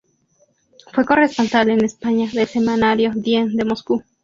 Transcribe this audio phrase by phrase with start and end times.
[0.95, 4.01] Fue corresponsal en España del semanario "Dien" de Moscú.